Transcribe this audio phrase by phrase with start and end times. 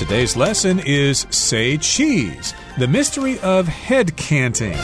[0.00, 4.78] Today's lesson is Say Cheese, the mystery of head canting.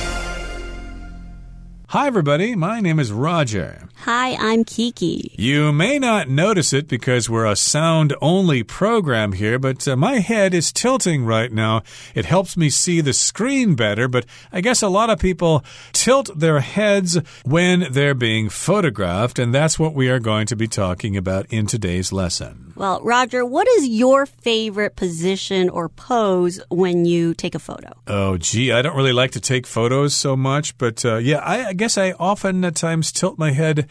[1.88, 2.54] Hi, everybody.
[2.54, 3.88] My name is Roger.
[4.06, 5.34] Hi, I'm Kiki.
[5.36, 10.20] You may not notice it because we're a sound only program here, but uh, my
[10.20, 11.82] head is tilting right now.
[12.14, 16.30] It helps me see the screen better, but I guess a lot of people tilt
[16.38, 21.16] their heads when they're being photographed, and that's what we are going to be talking
[21.16, 22.74] about in today's lesson.
[22.76, 27.90] Well, Roger, what is your favorite position or pose when you take a photo?
[28.06, 31.68] Oh, gee, I don't really like to take photos so much, but uh, yeah, I,
[31.68, 33.88] I guess I often at times tilt my head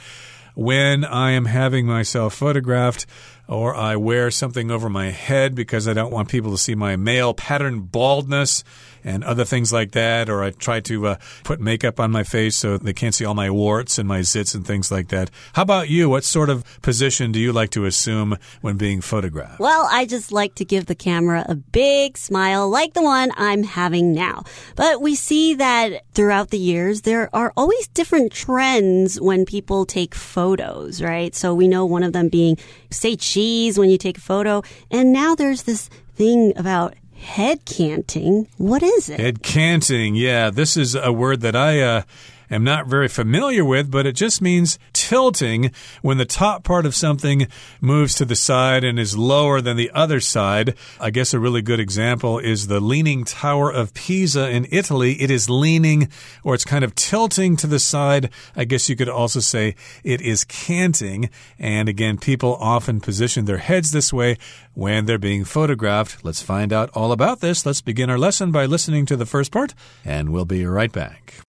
[0.55, 3.05] when I am having myself photographed
[3.48, 6.96] or I wear something over my head because I don't want people to see my
[6.96, 8.63] male pattern baldness
[9.05, 10.30] and other things like that.
[10.30, 11.16] Or I try to uh,
[11.46, 14.55] put makeup on my face so they can't see all my warts and my zits
[14.55, 15.30] and things like that.
[15.54, 16.09] How about you?
[16.09, 19.60] What sort of position do you like to assume when being photographed?
[19.60, 23.63] Well, I just like to give the camera a big smile like the one I'm
[23.63, 24.43] having now.
[24.76, 30.15] But we see that throughout the years, there are always different trends when people take
[30.15, 31.35] photos, right?
[31.35, 32.58] So we know one of them being
[32.90, 34.63] say cheese when you take a photo.
[34.90, 38.48] And now there's this thing about head canting.
[38.57, 39.20] What is it?
[39.20, 40.15] Head canting.
[40.15, 42.01] Yeah, this is a word that I uh,
[42.49, 46.96] am not very familiar with, but it just means tilting when the top part of
[46.96, 47.48] something
[47.82, 50.76] moves to the side and is lower than the other side.
[50.99, 55.13] I guess a really good example is the Leaning Tower of Pisa in Italy.
[55.21, 56.10] It is leaning
[56.43, 58.29] or it's kind of tilting to the side.
[58.55, 61.30] I guess you could also say it is canting.
[61.59, 64.38] And again, people often position their heads this way
[64.74, 66.24] when they're being photographed.
[66.24, 67.66] Let's find out all about this.
[67.66, 71.46] Let's begin our lesson by listening to the first part, and we'll be right back.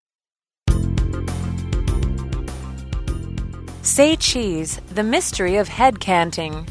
[3.87, 6.67] Say cheese, the mystery of head canting.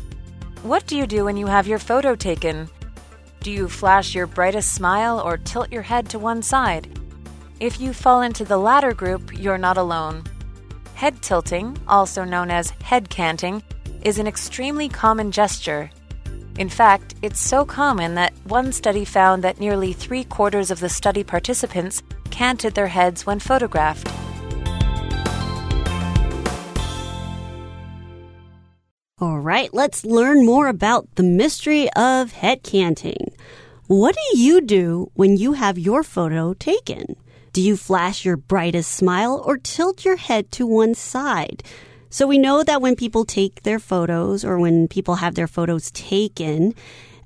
[0.63, 2.69] What do you do when you have your photo taken?
[3.39, 6.99] Do you flash your brightest smile or tilt your head to one side?
[7.61, 10.25] If you fall into the latter group, you're not alone.
[10.95, 13.63] Head tilting, also known as head canting,
[14.03, 15.89] is an extremely common gesture.
[16.59, 20.89] In fact, it's so common that one study found that nearly three quarters of the
[20.89, 24.09] study participants canted their heads when photographed.
[29.17, 33.31] All right, let's learn more about the mystery of head canting.
[33.87, 37.15] What do you do when you have your photo taken?
[37.53, 41.63] Do you flash your brightest smile or tilt your head to one side?
[42.09, 45.91] So we know that when people take their photos or when people have their photos
[45.91, 46.73] taken,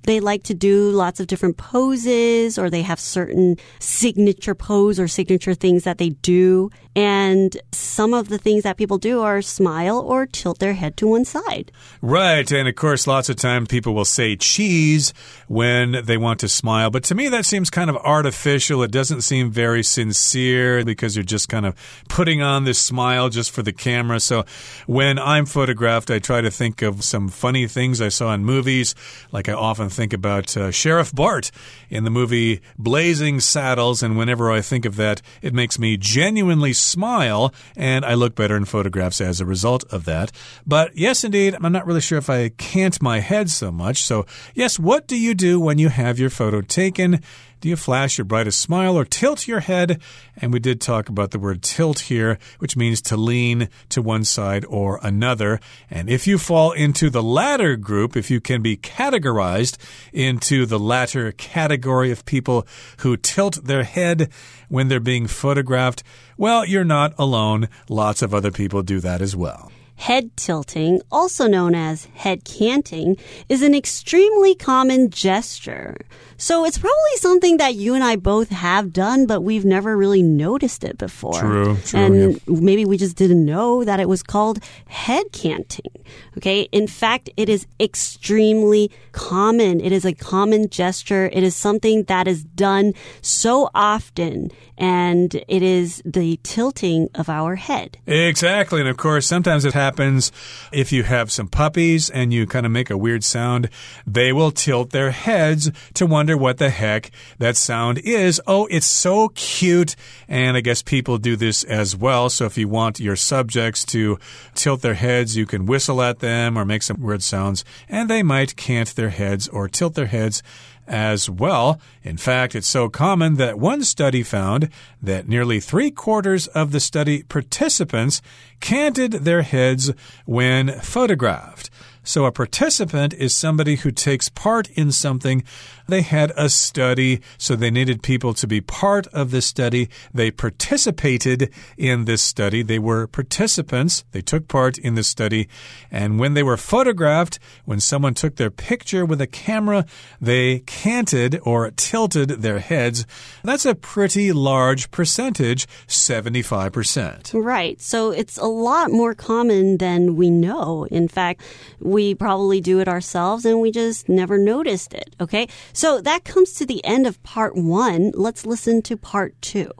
[0.03, 5.07] they like to do lots of different poses or they have certain signature pose or
[5.07, 6.69] signature things that they do.
[6.99, 11.07] And some of the things that people do are smile or tilt their head to
[11.07, 11.71] one side.
[12.01, 12.51] Right.
[12.51, 15.13] And of course, lots of times people will say cheese
[15.47, 16.89] when they want to smile.
[16.89, 18.83] But to me, that seems kind of artificial.
[18.83, 21.73] It doesn't seem very sincere because you're just kind of
[22.09, 24.19] putting on this smile just for the camera.
[24.19, 24.43] So
[24.85, 28.93] when I'm photographed, I try to think of some funny things I saw in movies.
[29.31, 31.49] Like I often think about uh, Sheriff Bart
[31.89, 34.03] in the movie Blazing Saddles.
[34.03, 38.57] And whenever I think of that, it makes me genuinely smile, and I look better
[38.57, 40.31] in photographs as a result of that.
[40.65, 44.03] But yes, indeed, I'm not really sure if I cant my head so much.
[44.03, 47.21] So, yes, what do you do when you have your photo taken?
[47.61, 50.01] Do you flash your brightest smile or tilt your head?
[50.37, 54.23] And we did talk about the word tilt here, which means to lean to one
[54.23, 55.59] side or another.
[55.89, 59.77] And if you fall into the latter group, if you can be categorized
[60.13, 62.65] into the latter category of people
[62.99, 64.31] who tilt their head
[64.69, 66.01] when they're being photographed,
[66.39, 67.67] well, you're not alone.
[67.89, 69.71] Lots of other people do that as well.
[69.97, 73.17] Head tilting, also known as head canting,
[73.49, 75.97] is an extremely common gesture.
[76.39, 80.23] So it's probably something that you and I both have done, but we've never really
[80.23, 81.37] noticed it before.
[81.37, 81.99] True, true.
[81.99, 82.39] And yeah.
[82.47, 85.91] maybe we just didn't know that it was called head canting.
[86.37, 86.61] Okay.
[86.71, 89.81] In fact, it is extremely common.
[89.81, 91.29] It is a common gesture.
[91.33, 97.55] It is something that is done so often and it is the tilting of our
[97.55, 97.97] head.
[98.07, 98.79] Exactly.
[98.79, 100.31] And of course, sometimes it happens
[100.71, 103.69] if you have some puppies and you kind of make a weird sound,
[104.07, 107.09] they will tilt their heads to wonder what the heck
[107.39, 108.39] that sound is.
[108.45, 109.95] Oh, it's so cute.
[110.27, 112.29] And I guess people do this as well.
[112.29, 114.19] So if you want your subjects to
[114.53, 118.21] tilt their heads, you can whistle at them or make some weird sounds, and they
[118.21, 120.43] might cant their heads or tilt their heads
[120.87, 121.79] as well.
[122.03, 124.69] In fact, it's so common that one study found
[125.01, 128.21] that nearly three quarters of the study participants
[128.59, 129.91] canted their heads
[130.25, 131.71] when photographed.
[132.09, 135.43] So a participant is somebody who takes part in something.
[135.89, 139.89] They had a study, so they needed people to be part of this study.
[140.13, 142.63] They participated in this study.
[142.63, 144.03] They were participants.
[144.11, 145.49] They took part in the study.
[145.91, 149.85] And when they were photographed, when someone took their picture with a camera,
[150.21, 153.05] they canted or tilted their heads.
[153.43, 157.33] That's a pretty large percentage, 75%.
[157.33, 157.81] Right.
[157.81, 160.85] So it's a lot more common than we know.
[160.91, 161.41] In fact,
[161.79, 165.15] we probably do it ourselves and we just never noticed it.
[165.19, 165.47] Okay.
[165.79, 168.11] So that comes to the end of part one.
[168.13, 169.71] Let's listen to part two.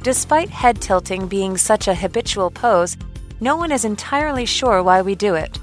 [0.00, 2.96] Despite head tilting being such a habitual pose,
[3.40, 5.58] no one is entirely sure why we do it.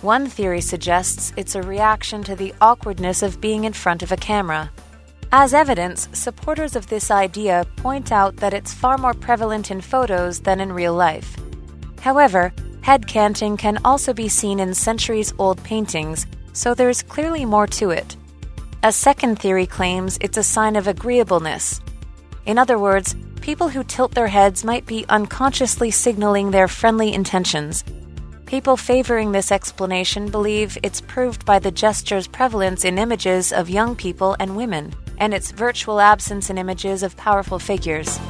[0.00, 4.16] One theory suggests it's a reaction to the awkwardness of being in front of a
[4.16, 4.70] camera.
[5.32, 10.38] As evidence, supporters of this idea point out that it's far more prevalent in photos
[10.38, 11.34] than in real life.
[11.98, 12.52] However,
[12.86, 17.90] head canting can also be seen in centuries old paintings, so there's clearly more to
[17.90, 18.16] it.
[18.84, 21.80] A second theory claims it's a sign of agreeableness.
[22.44, 27.82] In other words, people who tilt their heads might be unconsciously signaling their friendly intentions.
[28.46, 33.96] People favoring this explanation believe it's proved by the gesture's prevalence in images of young
[33.96, 38.20] people and women, and its virtual absence in images of powerful figures.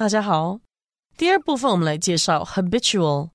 [0.00, 0.60] 大家好，
[1.16, 3.30] 第二部分我们来介绍 habitual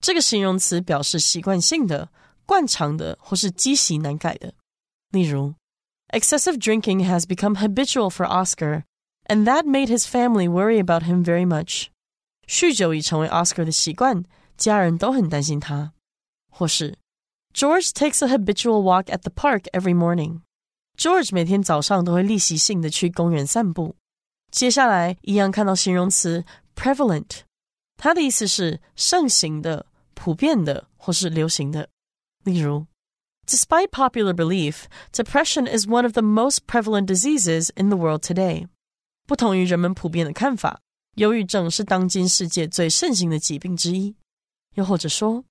[0.00, 2.08] 这个形容词，表示习惯性的、
[2.46, 4.54] 惯常的或是积习难改的。
[5.10, 5.54] 例如，
[6.10, 8.84] excessive drinking has become habitual for Oscar,
[9.24, 11.86] and that made his family worry about him very much。
[12.46, 14.22] 酗酒已成为 Oscar 的习惯，
[14.56, 15.94] 家人都很担心他。
[16.48, 16.96] 或是
[17.52, 23.96] George takes a habitual walk at the park every morning。George 每天早上都会例行性的去公园散步。
[24.50, 26.44] 接下来一样看到形容词
[26.76, 27.40] prevalent，
[27.96, 31.88] 它的意思是盛行的、普遍的或是流行的。
[32.44, 32.86] 例如，
[33.46, 38.68] Despite popular belief, depression is one of the most prevalent diseases in the world today。
[39.26, 40.80] 不同于人们普遍的看法，
[41.16, 44.16] 忧郁症是当今世界最盛行的疾病之一。
[44.74, 45.44] 又或者说，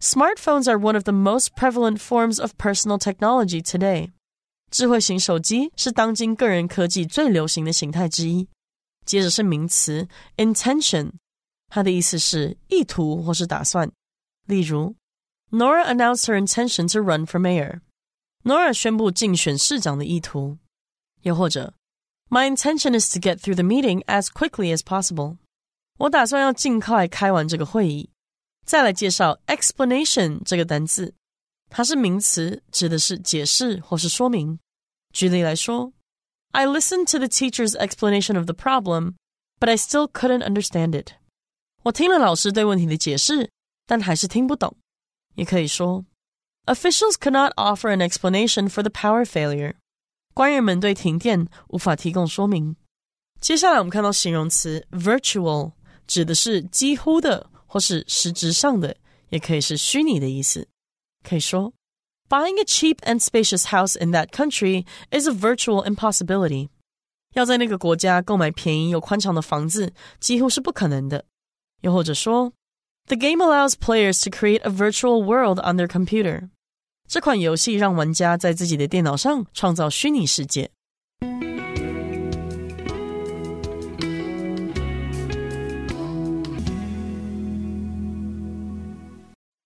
[0.00, 4.10] Smartphones are one of the most prevalent forms of personal technology today。
[4.71, 8.47] 智慧型手机是当今个人科技最流行的形态之一。
[9.05, 10.07] 接着是名词
[10.37, 11.11] intention，
[11.67, 13.91] 它的意思是意图或是打算。
[14.45, 14.95] 例如
[15.51, 17.81] ，Nora announced her intention to run for mayor。
[18.43, 20.57] Nora 宣布竞选市长的意图。
[21.23, 21.73] 又或者
[22.29, 25.37] ，My intention is to get through the meeting as quickly as possible。
[25.97, 28.09] 我打算要尽快开完这个会议。
[28.65, 31.15] 再来介绍 explanation 这个单词。
[31.70, 34.58] 它是名词，指的是解释或是说明。
[35.12, 35.92] 举例来说，
[36.52, 39.14] I listened to the teacher's explanation of the problem,
[39.58, 41.12] but I still couldn't understand it。
[41.82, 43.50] 我听了老师对问题的解释，
[43.86, 44.76] 但还是听不懂。
[45.34, 46.04] 也可以说，
[46.66, 49.74] Officials could not offer an explanation for the power failure。
[50.32, 52.76] 官员们对停电无法提供说明。
[53.40, 55.72] 接下来我们看到形容词 virtual，
[56.06, 58.96] 指的是几乎的或是实质上的，
[59.28, 60.66] 也可以是虚拟的意思。
[61.22, 61.72] 可以说，
[62.28, 66.68] Buying a cheap and spacious house in that country is a virtual impossibility。
[67.34, 71.24] 要在那个国家购买便宜又宽敞的房子，几乎是不可能的。
[71.80, 72.52] 又或者说，
[73.06, 76.48] The game allows players to create a virtual world on their computer。
[77.06, 80.70] 这款游戏让玩家在自己的电脑上创造虚拟世界。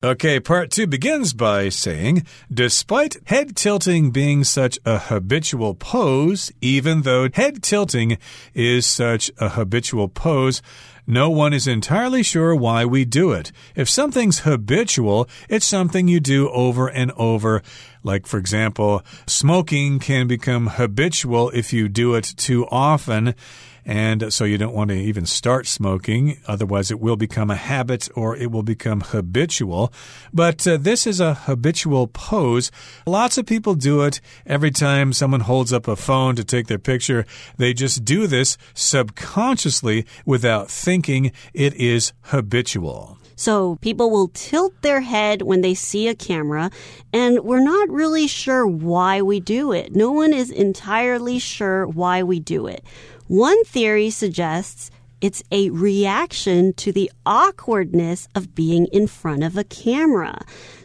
[0.04, 7.04] Okay, part two begins by saying, despite head tilting being such a habitual pose, even
[7.04, 8.18] though head tilting
[8.54, 10.62] is such a habitual pose,
[11.08, 13.54] no one is entirely sure why we do it.
[13.76, 17.62] If something's habitual, it's something you do over and over.
[18.04, 23.36] Like, for example, smoking can become habitual if you do it too often.
[23.86, 26.40] And so you don't want to even start smoking.
[26.48, 29.92] Otherwise, it will become a habit or it will become habitual.
[30.34, 32.72] But uh, this is a habitual pose.
[33.06, 36.80] Lots of people do it every time someone holds up a phone to take their
[36.80, 37.26] picture.
[37.58, 41.32] They just do this subconsciously without thinking.
[41.54, 43.18] It is habitual.
[43.36, 46.70] So people will tilt their head when they see a camera,
[47.12, 49.96] and we're not really sure why we do it.
[49.96, 52.84] No one is entirely sure why we do it.
[53.28, 59.64] One theory suggests it's a reaction to the awkwardness of being in front of a
[59.64, 60.42] camera.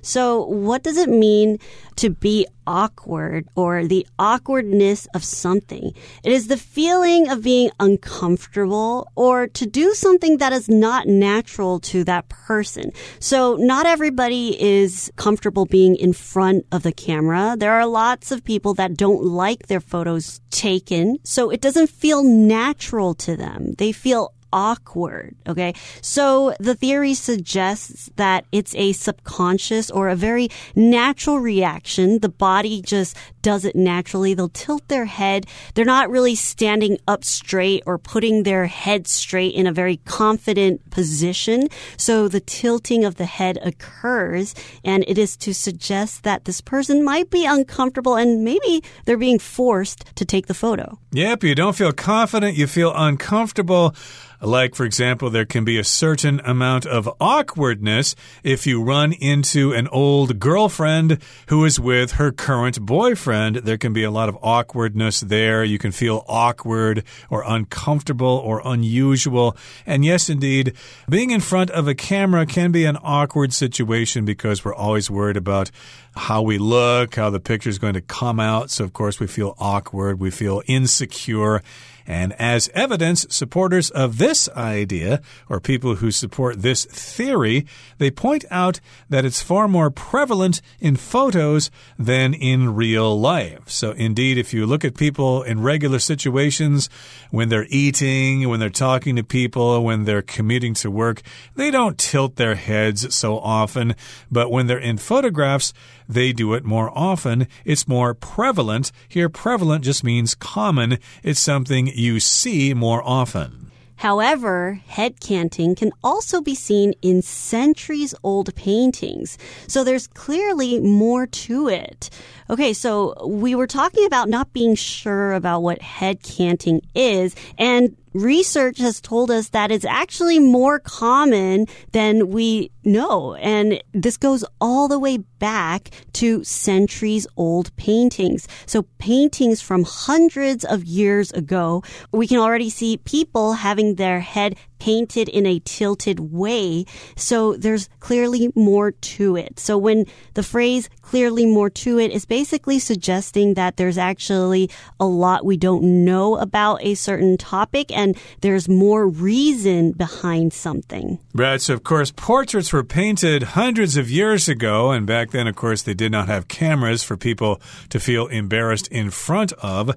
[0.09, 1.59] So, what does it mean
[1.97, 5.93] to be awkward or the awkwardness of something.
[6.23, 11.81] It is the feeling of being uncomfortable or to do something that is not natural
[11.81, 12.93] to that person.
[13.19, 17.57] So not everybody is comfortable being in front of the camera.
[17.59, 21.17] There are lots of people that don't like their photos taken.
[21.25, 23.73] So it doesn't feel natural to them.
[23.79, 25.37] They feel awkward.
[25.49, 25.75] Okay.
[26.01, 32.21] So the theory suggests that it's a subconscious or a very natural reaction.
[32.21, 34.35] The body just does it naturally.
[34.35, 35.47] They'll tilt their head.
[35.75, 40.91] They're not really standing up straight or putting their head straight in a very confident
[40.91, 41.69] position.
[41.97, 47.05] So the tilting of the head occurs and it is to suggest that this person
[47.05, 50.99] might be uncomfortable and maybe they're being forced to take the photo.
[51.13, 51.45] Yep.
[51.45, 52.57] You don't feel confident.
[52.57, 53.95] You feel uncomfortable.
[54.41, 58.15] Like, for example, there can be a certain amount of awkwardness
[58.45, 61.19] if you run into an old girlfriend
[61.49, 63.57] who is with her current boyfriend.
[63.57, 65.65] There can be a lot of awkwardness there.
[65.65, 69.57] You can feel awkward or uncomfortable or unusual.
[69.85, 70.75] And yes, indeed,
[71.09, 75.37] being in front of a camera can be an awkward situation because we're always worried
[75.37, 75.71] about
[76.15, 78.71] how we look, how the picture is going to come out.
[78.71, 81.63] So, of course, we feel awkward, we feel insecure.
[82.09, 87.67] And as evidence, supporters of this idea, or people who support this theory,
[87.99, 93.69] they point out that it's far more prevalent in photos than in real life.
[93.69, 96.89] So, indeed, if you look at people in regular situations,
[97.31, 101.21] when they're eating, when they're talking to people, when they're commuting to work,
[101.57, 103.95] they don't tilt their heads so often.
[104.31, 105.75] But when they're in photographs,
[106.09, 107.47] they do it more often.
[107.65, 108.91] It's more prevalent.
[109.09, 110.99] Here, prevalent just means common.
[111.23, 113.71] It's something you see more often.
[113.97, 119.37] However, head canting can also be seen in centuries old paintings.
[119.67, 122.09] So there's clearly more to it.
[122.49, 127.97] Okay, so we were talking about not being sure about what head canting is, and
[128.23, 133.35] research has told us that it's actually more common than we know.
[133.35, 138.49] And this goes all the way back to centuries old paintings.
[138.67, 141.83] So paintings from hundreds of years ago,
[142.13, 146.85] we can already see people having their head painted in a tilted way.
[147.17, 149.59] So there's clearly more to it.
[149.59, 154.71] So when the phrase clearly more to it is basically suggesting that there's actually
[155.01, 161.19] a lot we don't know about a certain topic and there's more reason behind something.
[161.35, 161.61] Right.
[161.61, 164.91] So, of course, portraits were painted hundreds of years ago.
[164.91, 168.89] And back then, of course, they did not have cameras for people to feel embarrassed
[168.89, 169.95] in front of.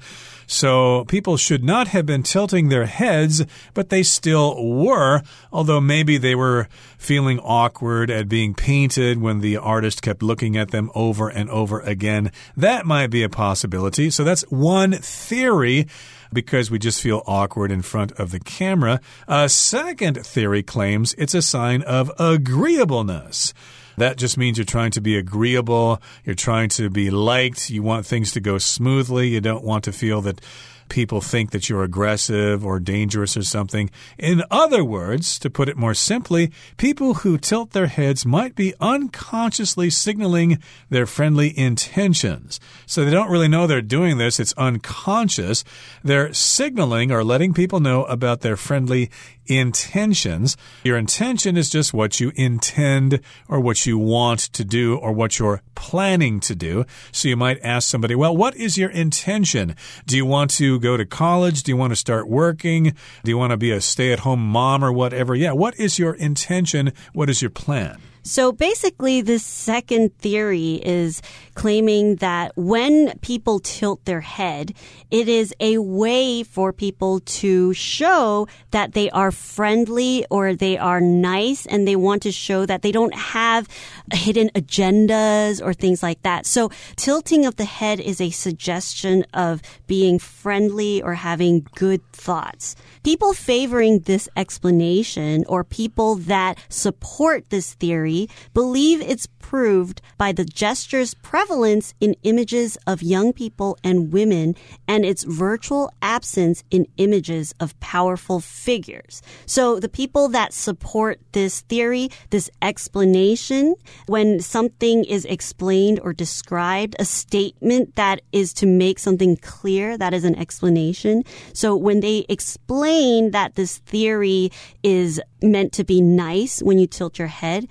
[0.47, 6.17] So people should not have been tilting their heads, but they still were, although maybe
[6.17, 11.29] they were feeling awkward at being painted when the artist kept looking at them over
[11.29, 12.31] and over again.
[12.55, 14.09] That might be a possibility.
[14.09, 15.87] So that's one theory
[16.33, 19.01] because we just feel awkward in front of the camera.
[19.27, 23.53] A second theory claims it's a sign of agreeableness.
[23.97, 28.05] That just means you're trying to be agreeable, you're trying to be liked, you want
[28.05, 30.41] things to go smoothly, you don't want to feel that
[30.91, 33.89] people think that you're aggressive or dangerous or something.
[34.19, 38.75] In other words, to put it more simply, people who tilt their heads might be
[38.81, 42.59] unconsciously signaling their friendly intentions.
[42.85, 45.63] So they don't really know they're doing this, it's unconscious.
[46.03, 49.09] They're signaling or letting people know about their friendly
[49.57, 50.57] intentions.
[50.83, 55.39] Your intention is just what you intend or what you want to do or what
[55.39, 56.85] you're planning to do.
[57.11, 59.75] So you might ask somebody, well, what is your intention?
[60.05, 61.63] Do you want to go to college?
[61.63, 62.95] Do you want to start working?
[63.23, 65.35] Do you want to be a stay at home mom or whatever?
[65.35, 65.53] Yeah.
[65.53, 66.93] What is your intention?
[67.13, 67.99] What is your plan?
[68.23, 71.23] So basically, this second theory is
[71.55, 74.73] claiming that when people tilt their head,
[75.09, 81.01] it is a way for people to show that they are friendly or they are
[81.01, 83.67] nice and they want to show that they don't have
[84.13, 86.45] hidden agendas or things like that.
[86.45, 92.75] So tilting of the head is a suggestion of being friendly or having good thoughts.
[93.03, 98.10] People favoring this explanation or people that support this theory
[98.53, 104.55] believe it's proved by the gesture's prevalence in images of young people and women
[104.87, 109.21] and its virtual absence in images of powerful figures.
[109.45, 113.75] So the people that support this theory, this explanation,
[114.07, 120.13] when something is explained or described, a statement that is to make something clear, that
[120.13, 121.23] is an explanation.
[121.53, 124.51] So when they explain that this theory
[124.83, 127.67] is meant to be nice when you tilt your head,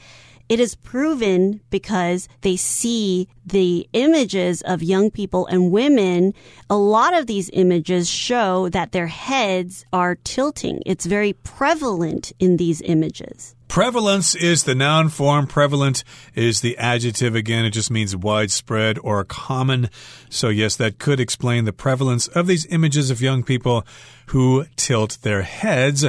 [0.50, 6.34] it is proven because they see the images of young people and women.
[6.68, 10.82] A lot of these images show that their heads are tilting.
[10.84, 13.54] It's very prevalent in these images.
[13.68, 15.46] Prevalence is the noun form.
[15.46, 16.02] Prevalent
[16.34, 17.36] is the adjective.
[17.36, 19.88] Again, it just means widespread or common.
[20.28, 23.86] So, yes, that could explain the prevalence of these images of young people
[24.26, 26.04] who tilt their heads.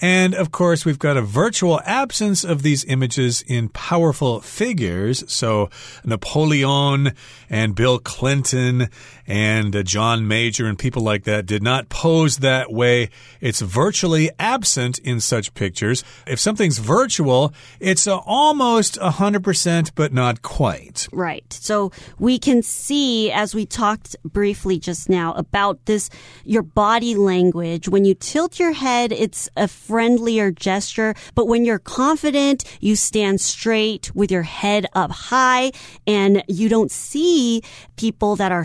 [0.00, 5.24] And of course, we've got a virtual absence of these images in powerful figures.
[5.30, 5.68] So
[6.04, 7.12] Napoleon
[7.48, 8.88] and Bill Clinton
[9.30, 13.10] and uh, John Major and people like that did not pose that way.
[13.40, 16.02] It's virtually absent in such pictures.
[16.26, 21.06] If something's virtual, it's uh, almost 100%, but not quite.
[21.12, 21.44] Right.
[21.52, 26.10] So we can see, as we talked briefly just now, about this,
[26.44, 27.88] your body language.
[27.88, 31.14] When you tilt your head, it's a friendlier gesture.
[31.36, 35.70] But when you're confident, you stand straight with your head up high
[36.04, 37.62] and you don't see
[37.94, 38.64] people that are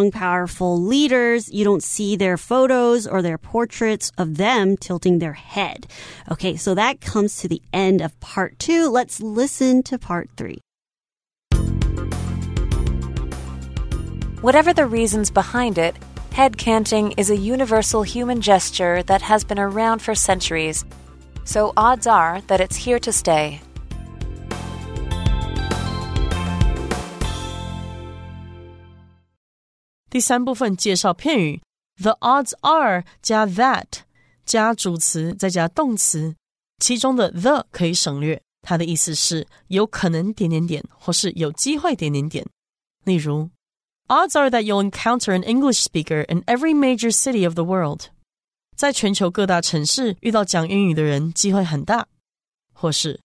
[0.00, 1.52] strong, powerful leaders.
[1.52, 5.86] You don't see their photos or their portraits of them tilting their head.
[6.30, 6.56] Okay.
[6.56, 8.88] So that comes to the end of part two.
[8.88, 10.58] Let's listen to part three.
[14.42, 15.96] Whatever the reasons behind it,
[16.32, 20.84] head canting is a universal human gesture that has been around for centuries,
[21.44, 23.60] so odds are that it's here to stay.
[30.09, 31.61] 第三部分介绍片语，
[32.01, 33.85] the odds are 加 that
[34.45, 36.35] 加主词再加动词，
[36.79, 42.45] 其中的 the 可以省略，它的意思是有可能点点点，或是有机会点点点。
[43.03, 43.49] 例如，
[44.07, 48.09] odds are that you'll encounter an English speaker in every major city of the world。
[48.75, 52.07] 在全球各大城市遇到讲英语的人机会很大，
[52.73, 53.19] 或是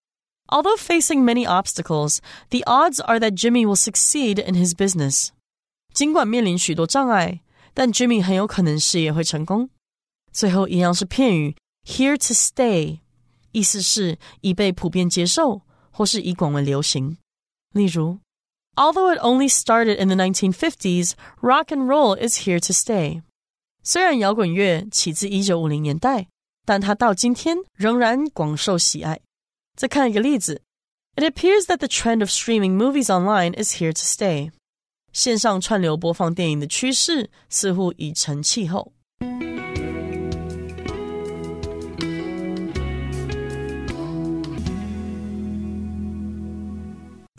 [0.46, 2.18] Although facing many obstacles,
[2.50, 5.30] the odds are that Jimmy will succeed in his business.
[5.94, 7.40] 尽管面临许多障碍，
[7.74, 9.70] 但 Jimmy 很有可能事业会成功。
[10.32, 13.00] 最后一样是片语 here to stay，
[13.52, 17.18] 意思是已被普遍接受或是已广为流行。
[17.72, 18.18] 例如，
[18.76, 23.22] Although it only started in the 1950s, rock and roll is here to stay。
[23.82, 26.28] 虽然摇滚乐起自1950年代，
[26.64, 29.20] 但它到今天仍然广受喜爱。
[29.76, 30.62] 再看一个例子，
[31.16, 34.52] It appears that the trend of streaming movies online is here to stay。
[35.15, 38.91] 线上串流播放电影的趋势似乎已成气候。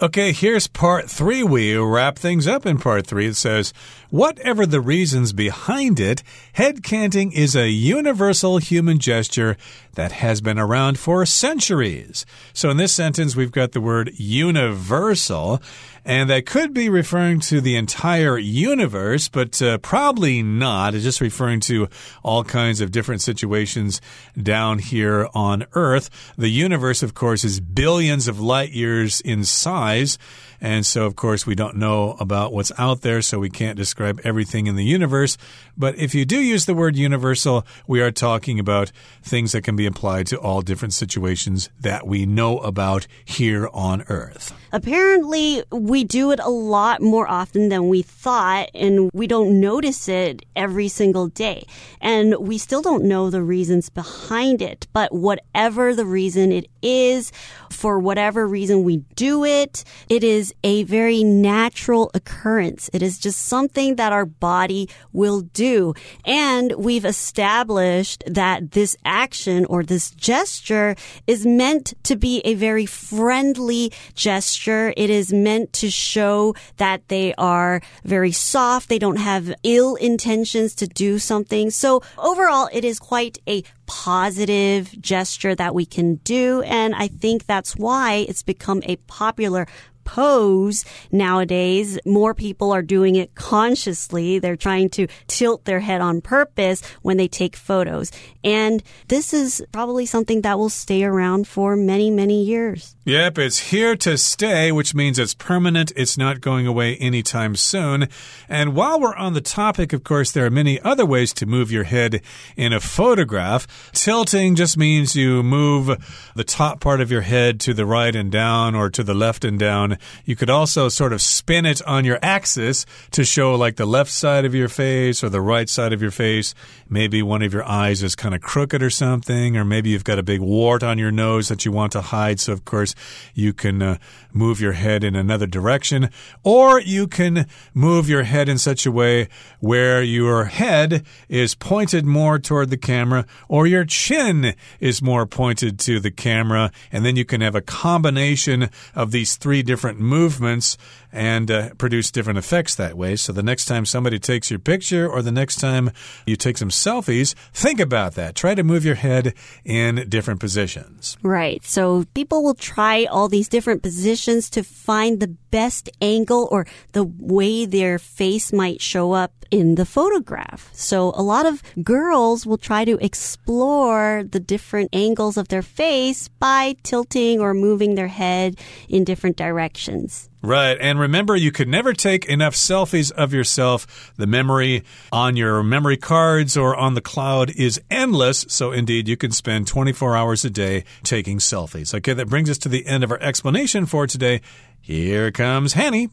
[0.02, 1.42] Okay, here's part three.
[1.42, 3.28] We wrap things up in part three.
[3.28, 3.72] It says,
[4.11, 9.56] Whatever the reasons behind it, head canting is a universal human gesture
[9.94, 12.26] that has been around for centuries.
[12.52, 15.62] So in this sentence, we've got the word universal.
[16.04, 20.94] And that could be referring to the entire universe, but uh, probably not.
[20.94, 21.88] It's just referring to
[22.22, 24.00] all kinds of different situations
[24.40, 26.09] down here on Earth.
[26.38, 30.18] The universe, of course, is billions of light years in size lives
[30.61, 34.21] and so, of course, we don't know about what's out there, so we can't describe
[34.25, 35.37] everything in the universe.
[35.77, 38.92] But if you do use the word universal, we are talking about
[39.23, 44.03] things that can be applied to all different situations that we know about here on
[44.09, 44.55] Earth.
[44.73, 50.09] Apparently, we do it a lot more often than we thought, and we don't notice
[50.09, 51.66] it every single day.
[52.01, 54.87] And we still don't know the reasons behind it.
[54.92, 57.33] But whatever the reason it is,
[57.71, 62.90] for whatever reason we do it, it is a very natural occurrence.
[62.92, 65.94] It is just something that our body will do.
[66.24, 72.87] And we've established that this action or this gesture is meant to be a very
[72.87, 74.92] friendly gesture.
[74.96, 78.88] It is meant to show that they are very soft.
[78.88, 81.70] They don't have ill intentions to do something.
[81.70, 86.62] So overall, it is quite a positive gesture that we can do.
[86.62, 89.66] And I think that's why it's become a popular
[90.07, 91.99] pose nowadays.
[92.07, 94.38] More people are doing it consciously.
[94.38, 98.11] They're trying to tilt their head on purpose when they take photos.
[98.42, 102.95] And this is probably something that will stay around for many, many years.
[103.07, 105.92] Yep, it's here to stay, which means it's permanent.
[105.95, 108.09] It's not going away anytime soon.
[108.49, 111.71] And while we're on the topic, of course, there are many other ways to move
[111.71, 112.21] your head
[112.57, 113.92] in a photograph.
[113.92, 118.33] Tilting just means you move the top part of your head to the right and
[118.33, 122.05] down or to the left and down you could also sort of spin it on
[122.05, 125.92] your axis to show like the left side of your face or the right side
[125.92, 126.57] of your face.
[126.88, 130.19] Maybe one of your eyes is kind of crooked or something, or maybe you've got
[130.19, 132.40] a big wart on your nose that you want to hide.
[132.40, 132.95] So, of course,
[133.35, 133.98] you can uh,
[134.32, 136.11] move your head in another direction,
[136.42, 139.28] or you can move your head in such a way
[139.61, 145.78] where your head is pointed more toward the camera, or your chin is more pointed
[145.78, 150.76] to the camera, and then you can have a combination of these three different movements
[151.16, 153.16] and uh, produce different effects that way.
[153.16, 155.90] So the next time somebody takes your picture or the next time
[156.26, 158.35] you take some selfies, think about that.
[158.35, 161.16] Try to move your head in different positions.
[161.22, 161.64] Right.
[161.64, 167.05] So people will try all these different positions to find the best angle or the
[167.05, 170.68] way their face might show up in the photograph.
[170.72, 176.29] So a lot of girls will try to explore the different angles of their face
[176.29, 180.29] by tilting or moving their head in different directions.
[180.45, 180.76] Right.
[180.82, 183.86] And remember, you could never take enough selfies of yourself.
[184.17, 188.45] The memory on your memory cards or on the cloud is endless.
[188.50, 191.93] So, indeed, you can spend 24 hours a day taking selfies.
[191.93, 194.41] Okay, that brings us to the end of our explanation for today.
[194.82, 196.10] Here comes Hanny.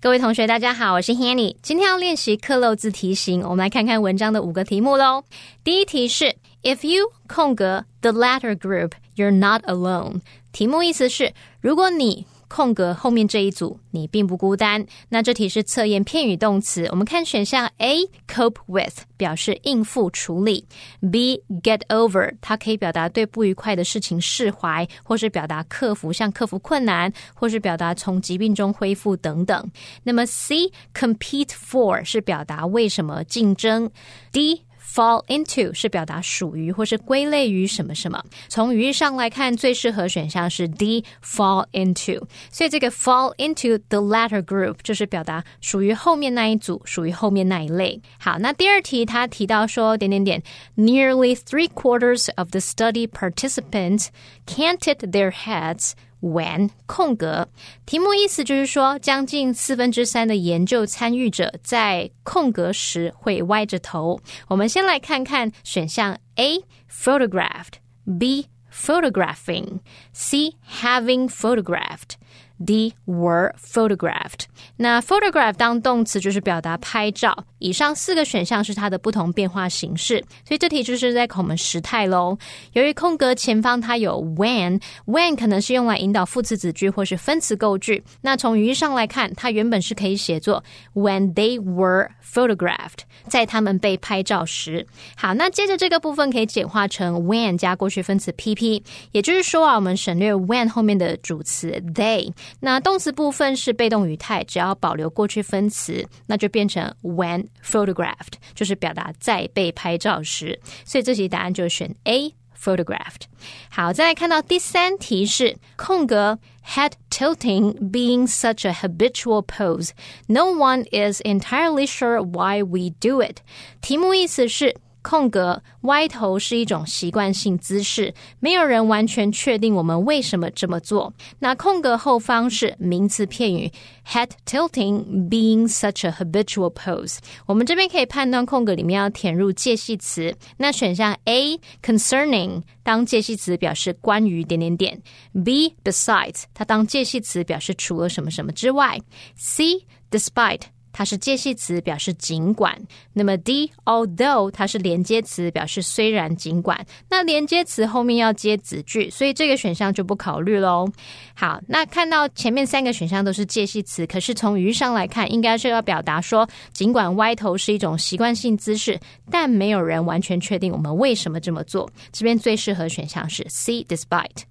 [0.00, 1.56] 各位同学，大家好，我是 Hanny。
[1.62, 5.24] 今天要练习刻漏字题型，我们来看看文章的五个题目喽。
[5.64, 10.21] 第一题是 If you 空格 the latter group, you're not alone。
[10.51, 14.85] 题目意思是，如果你空格后面这一组，你并不孤单。
[15.09, 20.65] 那这题是测验片语动词，我们看选项 A cope with 表示应付处理
[21.11, 29.71] ，B get over 它可以表达对不愉快的事情释怀，或是表达克服，像克服困难，或是表达从疾病中恢复等等。
[30.03, 33.89] 那么 C compete for 是表达为什么竞争
[34.33, 34.63] ，D。
[34.91, 38.23] Fall into 是表达属于或是归类于什么什么。
[38.47, 42.23] 从语义上来看，最适合选项是 D fall into。
[42.51, 48.01] 所以这个 fall into the latter group 就是表达属于后面那一组，属于后面那一类。
[48.17, 50.41] 好，那第二题他提到说点点点
[50.75, 54.07] ，nearly three quarters of the study participants
[54.47, 55.91] canted their heads。
[56.21, 57.47] When 空格，
[57.85, 64.19] 题目意思就是说，将近四分之三的研究参与者在空格时会歪着头。
[64.47, 72.18] 我们先来看看选项 A photographed，B photographing，C having photographed。
[72.59, 74.41] They were photographed。
[74.75, 77.45] 那 photograph 当动词就是表达拍照。
[77.59, 82.37] 以上四个选项是它的不同变化形式，所以这题就是在考我们时态喽。
[82.73, 88.01] 由于空格前方它有 when，when 可能是用来引导副词子句或是分词构句。
[88.21, 94.85] 那从语义上来看，它原本是可以写作 when they were photographed，在他们被拍照时。
[95.17, 102.31] 好，那接着这个部分可以简化成 when 加过去分词 pp，也就是说啊，我们省略 when 后面的主词 they。
[102.59, 110.59] 那动词部分是被动语态，只要保留过去分词，那就变成 when photographed，就是表达在被拍照时。
[110.85, 113.23] 所以这题答案就选 A photographed。
[113.69, 119.91] 好，再来看到第三题是空格 head tilting being such a habitual pose,
[120.27, 123.37] no one is entirely sure why we do it。
[123.81, 124.75] 题目意思是。
[125.01, 131.13] 空格歪头是一种习惯性姿势，没有人完全确定我们为什么这么做。
[131.39, 133.71] 那空格后方是名词片语
[134.05, 137.17] head tilting being such a habitual pose。
[137.45, 140.35] 我们这边可以判断空格里面要填入介系词。
[140.57, 145.01] 那选项 A concerning 当介系词表示关于点点点
[145.45, 148.99] ，B besides 它当介系词表示除了什么什么之外
[149.35, 150.63] ，C despite。
[150.91, 152.77] 它是介系词，表示尽管。
[153.13, 156.85] 那么 D although 它是连接词，表示虽然尽管。
[157.09, 160.87] 那连接词后面要接子句，所以这个选项就不考虑喽。
[161.35, 168.99] 好，那看到前面三个选项都是介系词，可是从语义上来看，应该是要表达说，尽管歪头是一种习惯性姿势，
[169.29, 171.89] 但没有人完全确定我们为什么这么做。
[172.11, 174.43] 这边最适合选项是 C despite。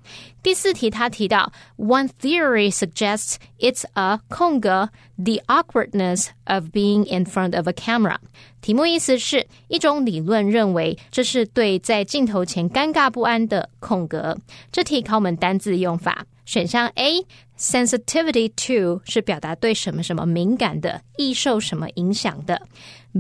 [0.43, 8.18] 第四题他提到，One theory suggests it's a 空格 the awkwardness of being in front of a camera。
[8.62, 14.38] 题目意思是一种理论认为这是对在镜头前尴尬不安的空格。
[14.72, 17.26] 这题考我们单字用法，选项 A
[17.58, 22.62] sensitivity to 是表达对什么什么敏感的，易受什么影响的。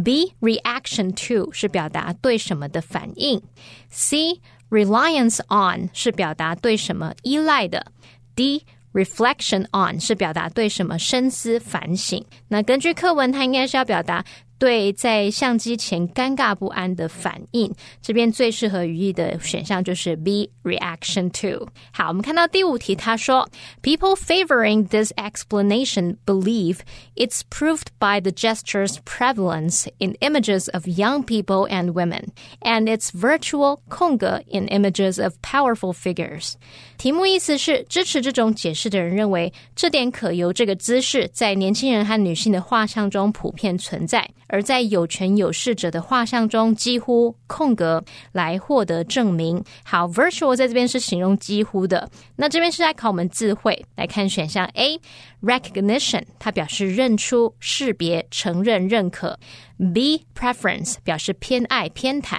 [0.03, 3.41] B reaction to 是表达对什么的反应。
[3.89, 4.39] C
[4.69, 7.85] Reliance on 是表达对什么依赖的，
[8.33, 8.63] D
[8.97, 12.23] reflection on 是表达对什么深思反省。
[12.47, 14.23] 那根据课文，它应该是要表达
[14.59, 17.73] 对在相机前尴尬不安的反应。
[18.01, 21.67] 这边最适合语义的选项就是 B reaction to。
[21.91, 23.49] 好，我们看到第五题，他说，
[23.81, 26.77] People favoring this explanation believe
[27.15, 32.27] it's proved by the gesture's prevalence in images of young people and women,
[32.61, 36.53] and its virtual 空格 in images of powerful figures。
[36.98, 49.62] 题目意思是支持这种解释的人认为，这点可由这个姿势在年轻人和女性的画像中普遍存在，而在有权有势者的画像中几乎空格来获得证明。
[49.84, 53.86] 好，virtual 在这边是形容几乎的，那这边是在考我们智慧。
[53.94, 55.00] 来看选项 A
[55.40, 59.38] recognition，它表示认出、识别、承认、认可。
[59.78, 62.38] B preference 表示偏爱、偏袒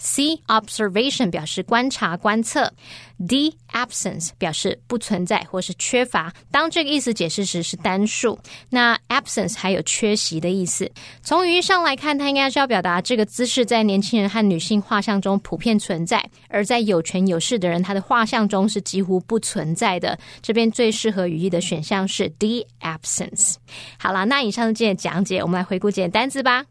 [0.00, 2.72] ；C observation 表示观察、观测
[3.20, 6.34] ；D absence 表示不存在或是缺乏。
[6.50, 8.36] 当这个意思解释时是单数，
[8.68, 10.90] 那 absence 还有缺席的意思。
[11.22, 20.18] 从语义上来看，它应该是要表达这个姿势在年轻人和女性画像中普遍存在，而在有权有势的人他的画像中是几乎不存在的。
[20.42, 23.54] 这边最适合语义的选项是 D absence。
[23.98, 26.64] 好了，那以上是今天的讲解，我们来回顾几个单词吧。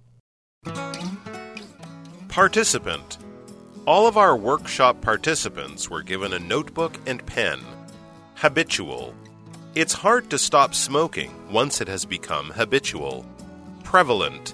[2.32, 3.18] Participant.
[3.86, 7.60] All of our workshop participants were given a notebook and pen.
[8.36, 9.14] Habitual.
[9.76, 13.26] It's hard to stop smoking once it has become habitual.
[13.84, 14.54] Prevalent.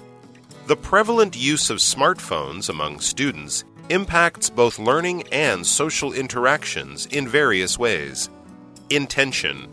[0.66, 7.78] The prevalent use of smartphones among students impacts both learning and social interactions in various
[7.78, 8.28] ways.
[8.90, 9.72] Intention.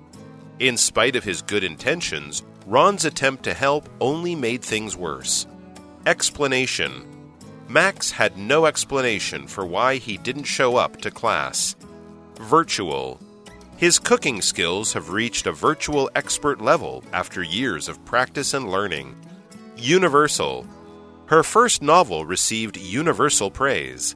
[0.60, 5.48] In spite of his good intentions, Ron's attempt to help only made things worse.
[6.06, 7.04] Explanation
[7.68, 11.76] Max had no explanation for why he didn't show up to class.
[12.36, 13.20] Virtual
[13.78, 19.15] His cooking skills have reached a virtual expert level after years of practice and learning.
[19.78, 20.68] Universal
[21.26, 24.15] Her first novel received universal praise.